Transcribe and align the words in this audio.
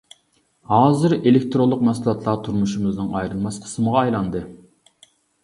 ھازىر 0.69 1.13
ئېلېكتىرونلۇق 1.17 1.83
مەھسۇلاتلار 1.89 2.41
تۇرمۇشىمىزنىڭ 2.47 3.13
ئايرىلماس 3.21 3.61
قىسمىغا 3.67 4.03
ئايلاندى. 4.03 4.45